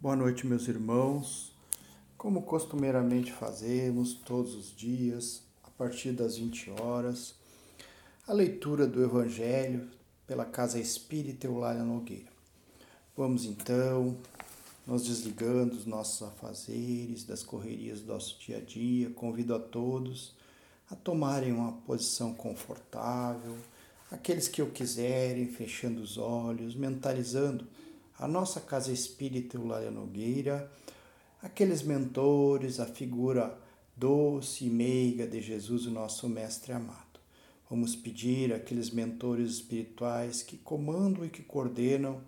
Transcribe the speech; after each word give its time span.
Boa 0.00 0.14
noite, 0.14 0.46
meus 0.46 0.68
irmãos. 0.68 1.50
Como 2.16 2.42
costumeiramente 2.42 3.32
fazemos 3.32 4.12
todos 4.14 4.54
os 4.54 4.72
dias, 4.76 5.42
a 5.64 5.70
partir 5.70 6.12
das 6.12 6.36
20 6.36 6.70
horas, 6.80 7.34
a 8.24 8.32
leitura 8.32 8.86
do 8.86 9.02
Evangelho 9.02 9.88
pela 10.24 10.44
Casa 10.44 10.78
Espírita 10.78 11.48
Eulália 11.48 11.82
Nogueira. 11.82 12.30
Vamos 13.16 13.44
então, 13.44 14.16
nos 14.86 15.04
desligando 15.04 15.74
dos 15.74 15.84
nossos 15.84 16.22
afazeres, 16.22 17.24
das 17.24 17.42
correrias 17.42 18.00
do 18.00 18.12
nosso 18.12 18.38
dia 18.38 18.58
a 18.58 18.60
dia, 18.60 19.10
convido 19.10 19.52
a 19.52 19.58
todos 19.58 20.32
a 20.88 20.94
tomarem 20.94 21.50
uma 21.50 21.72
posição 21.72 22.32
confortável, 22.32 23.56
aqueles 24.12 24.46
que 24.46 24.62
o 24.62 24.70
quiserem, 24.70 25.48
fechando 25.48 26.00
os 26.00 26.16
olhos, 26.16 26.76
mentalizando 26.76 27.66
a 28.18 28.26
nossa 28.26 28.60
Casa 28.60 28.90
Espírita 28.90 29.56
Eulália 29.56 29.92
Nogueira, 29.92 30.68
aqueles 31.40 31.82
mentores, 31.82 32.80
a 32.80 32.86
figura 32.86 33.56
doce 33.96 34.66
e 34.66 34.70
meiga 34.70 35.24
de 35.24 35.40
Jesus, 35.40 35.86
o 35.86 35.90
nosso 35.90 36.28
Mestre 36.28 36.72
amado. 36.72 37.20
Vamos 37.70 37.94
pedir 37.94 38.52
àqueles 38.52 38.90
mentores 38.90 39.52
espirituais 39.52 40.42
que 40.42 40.56
comandam 40.56 41.24
e 41.24 41.28
que 41.28 41.42
coordenam 41.42 42.20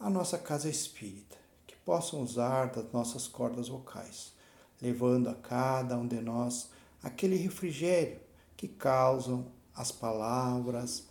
a 0.00 0.10
nossa 0.10 0.36
casa 0.38 0.68
espírita, 0.68 1.36
que 1.68 1.76
possam 1.76 2.20
usar 2.20 2.72
das 2.72 2.90
nossas 2.92 3.28
cordas 3.28 3.68
vocais, 3.68 4.32
levando 4.80 5.28
a 5.28 5.34
cada 5.34 5.96
um 5.96 6.06
de 6.06 6.20
nós 6.20 6.68
aquele 7.00 7.36
refrigério 7.36 8.18
que 8.56 8.66
causam 8.66 9.46
as 9.72 9.92
palavras, 9.92 11.06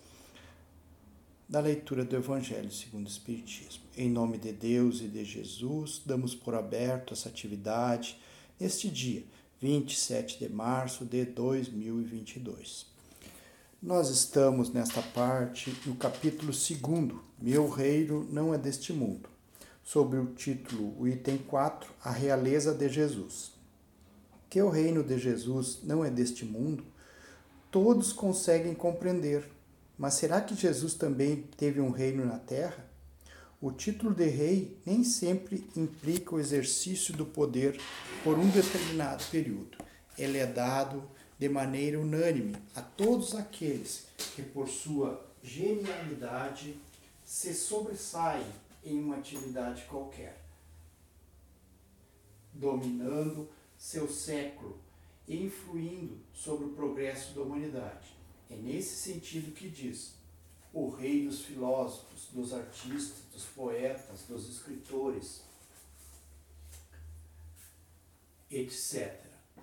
da 1.52 1.60
leitura 1.60 2.05
do 2.05 2.16
Evangelho 2.16 2.72
segundo 2.72 3.08
o 3.08 3.10
Espiritismo. 3.10 3.84
Em 3.98 4.10
nome 4.10 4.38
de 4.38 4.54
Deus 4.54 5.02
e 5.02 5.10
de 5.10 5.26
Jesus, 5.26 6.02
damos 6.05 6.34
por 6.34 6.55
aberto 6.55 7.14
essa 7.14 7.27
atividade 7.27 8.18
neste 8.58 8.90
dia, 8.90 9.26
27 9.60 10.40
de 10.40 10.48
março 10.48 11.04
de 11.04 11.26
2022. 11.26 12.85
Nós 13.84 14.10
estamos 14.10 14.72
nesta 14.72 15.02
parte 15.02 15.76
no 15.85 15.94
capítulo 15.96 16.54
2, 16.54 17.20
Meu 17.41 17.68
Reino 17.68 18.26
não 18.32 18.54
é 18.54 18.57
deste 18.57 18.94
mundo, 18.94 19.27
sobre 19.84 20.20
o 20.20 20.27
título, 20.27 20.96
o 20.98 21.05
item 21.05 21.38
4, 21.38 21.91
A 22.02 22.12
Realeza 22.12 22.74
de 22.74 22.88
Jesus. 22.88 23.52
Que 24.49 24.62
o 24.62 24.70
reino 24.70 25.04
de 25.04 25.20
Jesus 25.20 25.79
não 25.84 26.04
é 26.05 26.10
deste 26.10 26.46
mundo, 26.46 26.85
todos 27.70 28.13
conseguem 28.13 28.74
compreender 28.74 29.52
mas 30.02 30.16
será 30.16 30.41
que 30.41 30.55
Jesus 30.55 30.96
também 30.96 31.44
teve 31.55 31.80
um 31.80 31.91
reino 31.91 32.26
na 32.26 32.40
terra? 32.40 32.90
O 33.62 33.71
título 33.71 34.16
de 34.16 34.26
rei 34.26 34.76
nem 34.84 35.04
sempre 35.04 35.63
implica 35.77 36.34
o 36.34 36.40
exercício 36.40 37.16
do 37.16 37.24
poder 37.24 37.80
por 38.24 38.35
um 38.40 38.49
determinado 38.49 39.24
período. 39.26 39.77
Ele 40.18 40.40
é 40.40 40.48
dado 40.48 41.07
de 41.38 41.48
maneira 41.48 41.99
unânime 41.99 42.55
a 42.74 42.82
todos 42.82 43.35
aqueles 43.35 44.07
que, 44.35 44.41
por 44.41 44.68
sua 44.68 45.24
genialidade, 45.44 46.79
se 47.24 47.54
sobressaem 47.54 48.48
em 48.84 48.98
uma 48.98 49.18
atividade 49.18 49.84
qualquer, 49.84 50.41
dominando 52.52 53.48
seu 53.77 54.10
século 54.10 54.79
e 55.27 55.46
influindo 55.46 56.18
sobre 56.34 56.66
o 56.66 56.70
progresso 56.70 57.35
da 57.35 57.41
humanidade. 57.44 58.21
É 58.52 58.55
nesse 58.55 58.98
sentido 58.98 59.54
que 59.54 59.70
diz: 59.70 60.13
o 60.74 60.90
rei 60.90 61.26
dos 61.26 61.41
filósofos, 61.41 62.27
dos 62.34 62.54
artistas, 62.54 63.20
dos 63.34 63.46
poetas, 63.46 64.24
dos 64.28 64.50
escritores, 64.50 65.41
etc. 68.50 69.19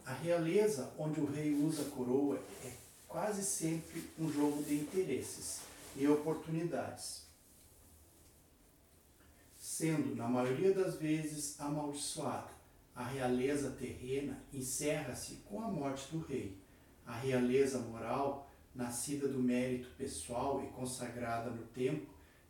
A 0.06 0.14
realeza, 0.14 0.90
onde 0.98 1.20
o 1.20 1.26
rei 1.26 1.52
usa 1.54 1.82
a 1.82 1.90
coroa, 1.90 2.42
é 2.64 2.72
quase 3.06 3.44
sempre 3.44 4.10
um 4.18 4.32
jogo 4.32 4.62
de 4.62 4.74
interesses 4.74 5.60
e 5.94 6.08
oportunidades, 6.08 7.26
sendo, 9.58 10.16
na 10.16 10.26
maioria 10.28 10.72
das 10.72 10.94
vezes, 10.94 11.60
amaldiçoada. 11.60 12.56
A 12.94 13.04
realeza 13.04 13.70
terrena 13.72 14.42
encerra-se 14.52 15.36
com 15.48 15.62
a 15.62 15.68
morte 15.68 16.10
do 16.10 16.20
rei. 16.20 16.56
A 17.06 17.16
realeza 17.16 17.78
moral 17.78 18.47
nascida 18.78 19.26
do 19.26 19.40
mérito 19.40 19.88
pessoal 19.98 20.62
e 20.62 20.68
consagrada 20.68 21.50
no 21.50 21.64
tempo, 21.64 22.06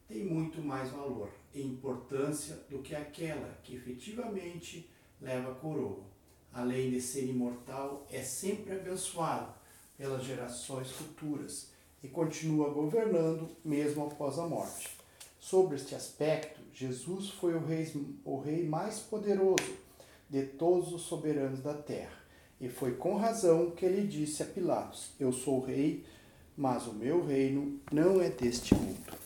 tem 0.06 0.27
muito 0.27 0.61
mais 0.61 0.91
valor 0.91 1.31
e 1.55 1.62
importância 1.62 2.55
do 2.69 2.81
que 2.81 2.94
aquela 2.94 3.59
que 3.62 3.75
efetivamente 3.75 4.88
leva 5.21 5.53
a 5.53 5.55
coroa. 5.55 6.05
Além 6.53 6.91
de 6.91 7.00
ser 7.00 7.27
imortal, 7.27 8.06
é 8.11 8.22
sempre 8.22 8.75
abençoado 8.75 9.55
pelas 9.97 10.22
gerações 10.22 10.91
futuras 10.91 11.71
e 12.03 12.09
continua 12.09 12.71
governando 12.71 13.49
mesmo 13.65 14.05
após 14.05 14.38
a 14.38 14.47
morte. 14.47 14.99
Sobre 15.41 15.77
este 15.77 15.94
aspecto, 15.94 16.61
Jesus 16.75 17.31
foi 17.31 17.55
o 17.55 17.65
rei, 17.65 17.91
o 18.22 18.38
rei 18.38 18.67
mais 18.67 18.99
poderoso 18.99 19.77
de 20.28 20.43
todos 20.43 20.93
os 20.93 21.03
soberanos 21.03 21.62
da 21.62 21.75
terra. 21.75 22.19
E 22.61 22.69
foi 22.69 22.97
com 22.97 23.17
razão 23.17 23.71
que 23.71 23.87
ele 23.87 24.06
disse 24.06 24.43
a 24.43 24.47
Pilatos: 24.47 25.12
Eu 25.19 25.33
sou 25.33 25.65
rei 25.65 26.05
mas 26.58 26.88
o 26.88 26.92
meu 26.92 27.24
reino 27.24 27.78
não 27.92 28.20
é 28.20 28.28
deste 28.28 28.74
mundo. 28.74 29.16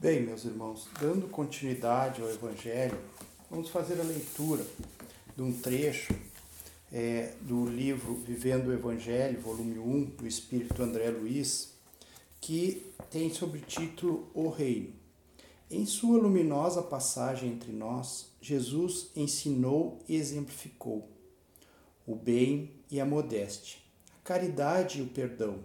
Bem, 0.00 0.20
meus 0.20 0.44
irmãos, 0.44 0.88
dando 1.00 1.28
continuidade 1.28 2.20
ao 2.20 2.28
Evangelho, 2.28 2.98
vamos 3.48 3.68
fazer 3.68 4.00
a 4.00 4.02
leitura 4.02 4.66
de 5.36 5.42
um 5.42 5.52
trecho 5.52 6.12
é, 6.92 7.32
do 7.42 7.64
livro 7.64 8.16
Vivendo 8.16 8.66
o 8.66 8.72
Evangelho, 8.72 9.40
volume 9.40 9.78
1, 9.78 10.04
do 10.16 10.26
Espírito 10.26 10.82
André 10.82 11.10
Luiz, 11.10 11.74
que 12.40 12.84
tem 13.08 13.32
sobre 13.32 13.60
título 13.60 14.28
O 14.34 14.48
Reino. 14.48 14.92
Em 15.70 15.86
sua 15.86 16.18
luminosa 16.18 16.82
passagem 16.82 17.52
entre 17.52 17.70
nós, 17.70 18.32
Jesus 18.40 19.10
ensinou 19.14 20.02
e 20.08 20.16
exemplificou 20.16 21.08
o 22.04 22.16
bem 22.16 22.72
e 22.90 23.00
a 23.00 23.04
modéstia 23.04 23.85
caridade 24.26 24.98
e 24.98 25.02
o 25.02 25.06
perdão, 25.06 25.60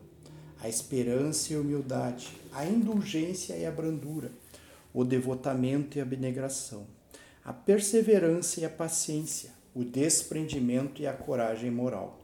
a 0.62 0.70
esperança 0.70 1.52
e 1.52 1.56
a 1.56 1.60
humildade, 1.60 2.32
a 2.54 2.64
indulgência 2.64 3.56
e 3.56 3.66
a 3.66 3.72
brandura, 3.72 4.32
o 4.94 5.04
devotamento 5.04 5.98
e 5.98 6.00
a 6.00 6.04
abnegação, 6.04 6.86
a 7.44 7.52
perseverança 7.52 8.60
e 8.60 8.66
a 8.66 8.70
paciência, 8.70 9.50
o 9.74 9.84
desprendimento 9.84 11.02
e 11.02 11.08
a 11.08 11.14
coragem 11.14 11.72
moral, 11.72 12.20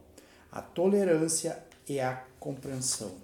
a 0.51 0.61
tolerância 0.61 1.57
e 1.89 1.99
a 1.99 2.23
compreensão, 2.39 3.15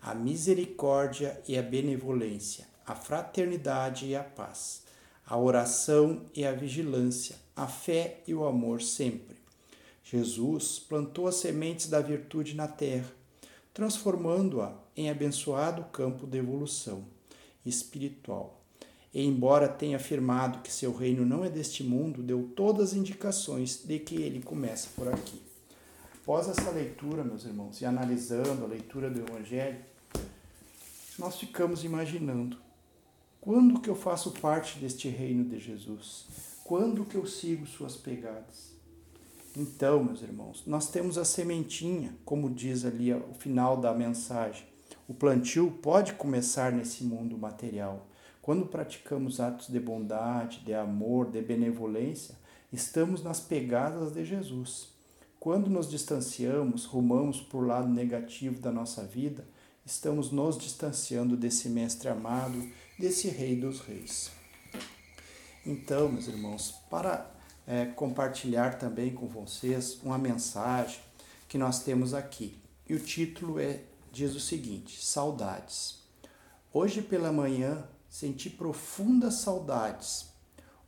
a 0.00 0.14
misericórdia 0.14 1.42
e 1.48 1.58
a 1.58 1.62
benevolência, 1.62 2.64
a 2.86 2.94
fraternidade 2.94 4.06
e 4.06 4.14
a 4.14 4.22
paz, 4.22 4.84
a 5.26 5.36
oração 5.36 6.22
e 6.32 6.46
a 6.46 6.52
vigilância, 6.52 7.34
a 7.56 7.66
fé 7.66 8.18
e 8.24 8.32
o 8.32 8.44
amor 8.44 8.80
sempre 8.80 9.39
Jesus 10.10 10.80
plantou 10.80 11.28
as 11.28 11.36
sementes 11.36 11.88
da 11.88 12.00
virtude 12.00 12.56
na 12.56 12.66
terra, 12.66 13.08
transformando-a 13.72 14.74
em 14.96 15.08
abençoado 15.08 15.84
campo 15.92 16.26
de 16.26 16.36
evolução 16.36 17.04
espiritual. 17.64 18.60
E, 19.14 19.24
embora 19.24 19.68
tenha 19.68 19.98
afirmado 19.98 20.62
que 20.62 20.72
seu 20.72 20.92
reino 20.92 21.24
não 21.24 21.44
é 21.44 21.48
deste 21.48 21.84
mundo, 21.84 22.24
deu 22.24 22.50
todas 22.56 22.90
as 22.90 22.96
indicações 22.96 23.84
de 23.84 24.00
que 24.00 24.16
ele 24.16 24.42
começa 24.42 24.88
por 24.96 25.06
aqui. 25.06 25.40
Após 26.20 26.48
essa 26.48 26.72
leitura, 26.72 27.22
meus 27.22 27.44
irmãos, 27.44 27.80
e 27.80 27.84
analisando 27.84 28.64
a 28.64 28.68
leitura 28.68 29.08
do 29.08 29.20
Evangelho, 29.20 29.78
nós 31.16 31.36
ficamos 31.36 31.84
imaginando 31.84 32.58
quando 33.40 33.80
que 33.80 33.88
eu 33.88 33.94
faço 33.94 34.32
parte 34.32 34.80
deste 34.80 35.08
reino 35.08 35.44
de 35.44 35.60
Jesus? 35.60 36.26
Quando 36.64 37.04
que 37.04 37.14
eu 37.14 37.24
sigo 37.24 37.64
suas 37.64 37.96
pegadas? 37.96 38.79
Então, 39.56 40.04
meus 40.04 40.22
irmãos, 40.22 40.62
nós 40.64 40.90
temos 40.90 41.18
a 41.18 41.24
sementinha, 41.24 42.14
como 42.24 42.48
diz 42.48 42.84
ali 42.84 43.12
o 43.12 43.34
final 43.34 43.76
da 43.76 43.92
mensagem. 43.92 44.64
O 45.08 45.14
plantio 45.14 45.70
pode 45.82 46.12
começar 46.12 46.70
nesse 46.70 47.02
mundo 47.02 47.36
material. 47.36 48.06
Quando 48.40 48.66
praticamos 48.66 49.40
atos 49.40 49.66
de 49.68 49.80
bondade, 49.80 50.60
de 50.60 50.72
amor, 50.72 51.30
de 51.30 51.42
benevolência, 51.42 52.36
estamos 52.72 53.22
nas 53.24 53.40
pegadas 53.40 54.12
de 54.12 54.24
Jesus. 54.24 54.88
Quando 55.40 55.68
nos 55.68 55.90
distanciamos, 55.90 56.84
rumamos 56.84 57.40
para 57.40 57.58
o 57.58 57.66
lado 57.66 57.88
negativo 57.88 58.60
da 58.60 58.70
nossa 58.70 59.02
vida, 59.02 59.44
estamos 59.84 60.30
nos 60.30 60.56
distanciando 60.56 61.36
desse 61.36 61.68
Mestre 61.68 62.08
amado, 62.08 62.62
desse 62.98 63.28
Rei 63.28 63.56
dos 63.56 63.80
Reis. 63.80 64.30
Então, 65.66 66.08
meus 66.08 66.28
irmãos, 66.28 66.72
para 66.88 67.39
é, 67.66 67.86
compartilhar 67.86 68.78
também 68.78 69.14
com 69.14 69.26
vocês 69.26 70.00
uma 70.02 70.18
mensagem 70.18 71.00
que 71.48 71.58
nós 71.58 71.82
temos 71.82 72.14
aqui. 72.14 72.58
E 72.88 72.94
o 72.94 73.00
título 73.00 73.60
é 73.60 73.82
diz 74.12 74.34
o 74.34 74.40
seguinte: 74.40 75.04
Saudades. 75.04 76.00
Hoje 76.72 77.02
pela 77.02 77.32
manhã 77.32 77.84
senti 78.08 78.50
profundas 78.50 79.34
saudades. 79.34 80.28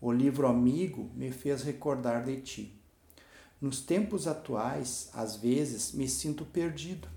O 0.00 0.10
livro 0.10 0.46
amigo 0.46 1.10
me 1.14 1.30
fez 1.30 1.62
recordar 1.62 2.24
de 2.24 2.40
ti. 2.40 2.82
Nos 3.60 3.80
tempos 3.80 4.26
atuais, 4.26 5.08
às 5.14 5.36
vezes 5.36 5.92
me 5.92 6.08
sinto 6.08 6.44
perdido, 6.44 7.08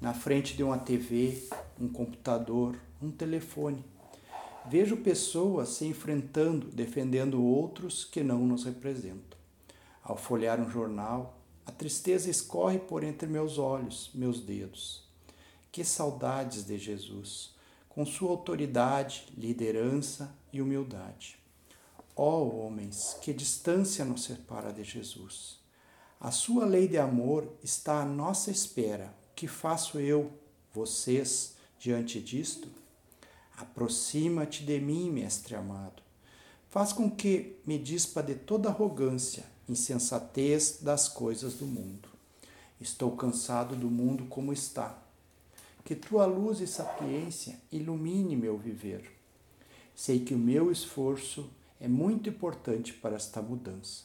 na 0.00 0.12
frente 0.12 0.56
de 0.56 0.62
uma 0.64 0.76
TV, 0.76 1.48
um 1.80 1.88
computador, 1.88 2.76
um 3.00 3.12
telefone. 3.12 3.84
Vejo 4.66 4.96
pessoas 4.96 5.68
se 5.70 5.84
enfrentando, 5.84 6.68
defendendo 6.68 7.42
outros 7.42 8.04
que 8.04 8.22
não 8.22 8.38
nos 8.46 8.64
representam. 8.64 9.38
Ao 10.02 10.16
folhear 10.16 10.58
um 10.58 10.70
jornal, 10.70 11.38
a 11.66 11.72
tristeza 11.72 12.30
escorre 12.30 12.78
por 12.78 13.04
entre 13.04 13.28
meus 13.28 13.58
olhos, 13.58 14.10
meus 14.14 14.40
dedos. 14.40 15.04
Que 15.70 15.84
saudades 15.84 16.64
de 16.64 16.78
Jesus, 16.78 17.54
com 17.90 18.06
sua 18.06 18.30
autoridade, 18.30 19.26
liderança 19.36 20.34
e 20.52 20.62
humildade. 20.62 21.38
Ó 22.16 22.38
oh, 22.38 22.64
homens, 22.64 23.18
que 23.20 23.34
distância 23.34 24.04
nos 24.04 24.24
separa 24.24 24.72
de 24.72 24.82
Jesus. 24.82 25.58
A 26.18 26.30
sua 26.30 26.64
lei 26.64 26.88
de 26.88 26.96
amor 26.96 27.52
está 27.62 28.00
à 28.00 28.04
nossa 28.06 28.50
espera. 28.50 29.14
O 29.30 29.34
que 29.34 29.46
faço 29.46 29.98
eu, 29.98 30.32
vocês, 30.72 31.56
diante 31.78 32.18
disto? 32.20 32.83
Aproxima-te 33.56 34.64
de 34.64 34.80
mim, 34.80 35.10
mestre 35.10 35.54
amado. 35.54 36.02
Faz 36.70 36.92
com 36.92 37.08
que 37.08 37.56
me 37.64 37.78
dispa 37.78 38.22
de 38.22 38.34
toda 38.34 38.68
arrogância, 38.68 39.44
insensatez 39.68 40.78
das 40.82 41.08
coisas 41.08 41.54
do 41.54 41.66
mundo. 41.66 42.08
Estou 42.80 43.12
cansado 43.16 43.76
do 43.76 43.88
mundo 43.88 44.24
como 44.24 44.52
está. 44.52 44.98
Que 45.84 45.94
tua 45.94 46.26
luz 46.26 46.60
e 46.60 46.66
sapiência 46.66 47.60
ilumine 47.70 48.34
meu 48.34 48.58
viver. 48.58 49.10
Sei 49.94 50.18
que 50.18 50.34
o 50.34 50.38
meu 50.38 50.72
esforço 50.72 51.48
é 51.80 51.86
muito 51.86 52.28
importante 52.28 52.92
para 52.92 53.14
esta 53.14 53.40
mudança. 53.40 54.04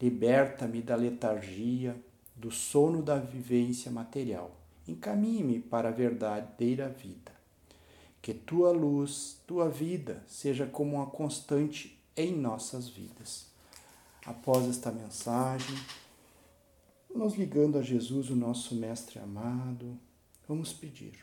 Liberta-me 0.00 0.82
da 0.82 0.94
letargia, 0.94 1.96
do 2.36 2.50
sono 2.50 3.02
da 3.02 3.18
vivência 3.18 3.90
material. 3.90 4.54
Encaminhe-me 4.86 5.58
para 5.58 5.88
a 5.88 5.92
verdadeira 5.92 6.88
vida. 6.88 7.32
Que 8.24 8.32
tua 8.32 8.72
luz, 8.72 9.36
tua 9.46 9.68
vida, 9.68 10.24
seja 10.26 10.66
como 10.66 10.96
uma 10.96 11.04
constante 11.04 12.02
em 12.16 12.34
nossas 12.34 12.88
vidas. 12.88 13.48
Após 14.24 14.66
esta 14.66 14.90
mensagem, 14.90 15.76
nos 17.14 17.34
ligando 17.34 17.76
a 17.76 17.82
Jesus, 17.82 18.30
o 18.30 18.34
nosso 18.34 18.74
Mestre 18.74 19.18
amado, 19.18 19.98
vamos 20.48 20.72
pedir 20.72 21.22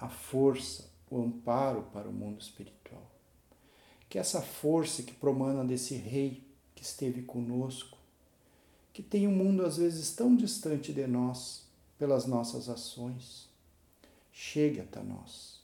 a 0.00 0.08
força, 0.08 0.90
o 1.10 1.20
amparo 1.20 1.82
para 1.92 2.08
o 2.08 2.12
mundo 2.12 2.40
espiritual 2.40 3.12
que 4.08 4.18
essa 4.18 4.42
força 4.42 5.02
que 5.02 5.14
promana 5.14 5.64
desse 5.64 5.94
Rei 5.94 6.46
que 6.74 6.82
esteve 6.82 7.22
conosco, 7.22 7.96
que 8.92 9.02
tem 9.02 9.26
um 9.26 9.34
mundo 9.34 9.64
às 9.64 9.78
vezes 9.78 10.14
tão 10.14 10.36
distante 10.36 10.92
de 10.92 11.06
nós 11.06 11.66
pelas 11.98 12.26
nossas 12.26 12.68
ações, 12.68 13.48
chegue 14.30 14.80
até 14.80 15.02
nós. 15.02 15.61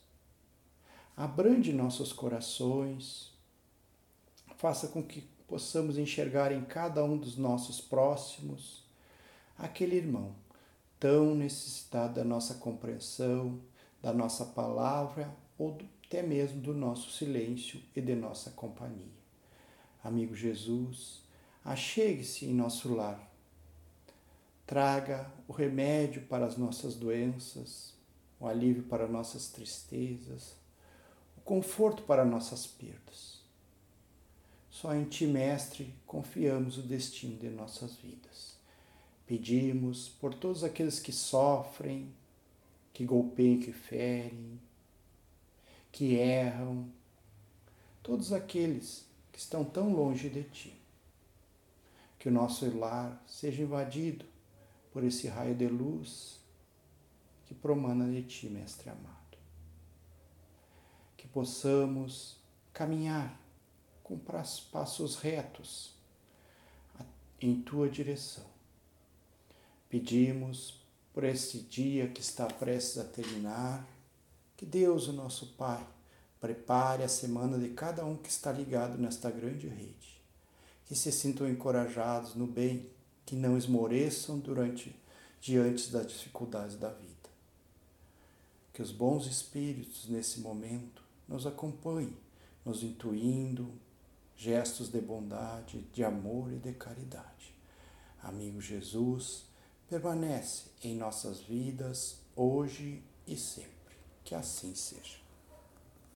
Abrande 1.19 1.73
nossos 1.73 2.13
corações, 2.13 3.33
faça 4.55 4.87
com 4.87 5.03
que 5.03 5.19
possamos 5.49 5.97
enxergar 5.97 6.53
em 6.53 6.63
cada 6.63 7.03
um 7.03 7.17
dos 7.17 7.35
nossos 7.35 7.81
próximos 7.81 8.85
aquele 9.57 9.97
irmão 9.97 10.33
tão 10.97 11.35
necessitado 11.35 12.13
da 12.13 12.23
nossa 12.23 12.53
compreensão, 12.53 13.59
da 14.01 14.13
nossa 14.13 14.45
palavra 14.45 15.29
ou 15.57 15.73
do 15.73 15.85
até 16.05 16.23
mesmo 16.23 16.61
do 16.61 16.73
nosso 16.73 17.11
silêncio 17.11 17.81
e 17.93 17.99
de 17.99 18.15
nossa 18.15 18.51
companhia. 18.51 19.11
Amigo 20.01 20.33
Jesus, 20.33 21.21
achegue-se 21.65 22.45
em 22.45 22.53
nosso 22.53 22.95
lar. 22.95 23.29
Traga 24.65 25.29
o 25.49 25.51
remédio 25.51 26.21
para 26.27 26.45
as 26.45 26.55
nossas 26.55 26.95
doenças, 26.95 27.93
o 28.39 28.47
alívio 28.47 28.83
para 28.83 29.05
nossas 29.05 29.49
tristezas, 29.49 30.55
conforto 31.49 32.03
para 32.03 32.23
nossas 32.23 32.67
perdas. 32.67 33.39
Só 34.69 34.93
em 34.93 35.03
Ti, 35.05 35.25
Mestre, 35.25 35.95
confiamos 36.05 36.77
o 36.77 36.83
destino 36.83 37.39
de 37.39 37.49
nossas 37.49 37.95
vidas. 37.95 38.55
Pedimos 39.25 40.09
por 40.09 40.35
todos 40.35 40.63
aqueles 40.63 40.99
que 40.99 41.11
sofrem, 41.11 42.13
que 42.93 43.03
golpeiam, 43.03 43.59
que 43.59 43.73
ferem, 43.73 44.59
que 45.91 46.13
erram, 46.13 46.87
todos 48.03 48.31
aqueles 48.31 49.07
que 49.31 49.39
estão 49.39 49.65
tão 49.65 49.91
longe 49.91 50.29
de 50.29 50.43
ti. 50.43 50.79
Que 52.19 52.29
o 52.29 52.31
nosso 52.31 52.69
lar 52.77 53.23
seja 53.25 53.63
invadido 53.63 54.23
por 54.93 55.03
esse 55.03 55.27
raio 55.27 55.55
de 55.55 55.67
luz 55.67 56.39
que 57.47 57.55
promana 57.55 58.07
de 58.07 58.21
ti, 58.21 58.47
Mestre 58.47 58.91
amado. 58.91 59.28
Que 61.19 61.27
possamos 61.27 62.37
caminhar 62.71 63.37
com 64.01 64.17
passos 64.17 65.17
retos 65.17 65.93
em 67.41 67.61
tua 67.61 67.89
direção. 67.89 68.45
Pedimos 69.89 70.81
por 71.13 71.25
este 71.25 71.59
dia 71.59 72.07
que 72.07 72.21
está 72.21 72.47
prestes 72.47 72.99
a 72.99 73.03
terminar 73.03 73.85
que 74.55 74.65
Deus, 74.65 75.09
o 75.09 75.13
nosso 75.13 75.47
Pai, 75.57 75.85
prepare 76.39 77.03
a 77.03 77.09
semana 77.09 77.59
de 77.59 77.67
cada 77.71 78.05
um 78.05 78.15
que 78.15 78.29
está 78.29 78.49
ligado 78.49 78.97
nesta 78.97 79.29
grande 79.29 79.67
rede. 79.67 80.21
Que 80.85 80.95
se 80.95 81.11
sintam 81.11 81.49
encorajados 81.49 82.33
no 82.33 82.47
bem, 82.47 82.89
que 83.25 83.35
não 83.35 83.57
esmoreçam 83.57 84.39
durante 84.39 84.95
diante 85.41 85.91
das 85.91 86.07
dificuldades 86.07 86.77
da 86.77 86.89
vida. 86.89 87.29
Que 88.71 88.81
os 88.81 88.91
bons 88.91 89.27
espíritos 89.27 90.07
nesse 90.07 90.39
momento 90.39 91.08
nos 91.29 91.45
acompanhem, 91.45 92.17
nos 92.65 92.83
intuindo 92.83 93.71
gestos 94.35 94.89
de 94.89 94.99
bondade, 94.99 95.81
de 95.93 96.03
amor 96.03 96.51
e 96.51 96.57
de 96.57 96.73
caridade. 96.73 97.55
Amigo 98.23 98.59
Jesus, 98.59 99.45
permanece 99.87 100.71
em 100.83 100.95
nossas 100.95 101.39
vidas 101.39 102.17
hoje 102.35 103.03
e 103.27 103.37
sempre. 103.37 103.69
Que 104.23 104.33
assim 104.33 104.73
seja. 104.73 105.28